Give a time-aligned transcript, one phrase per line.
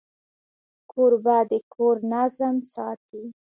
[0.91, 3.21] کوربه د کور نظم ساتي.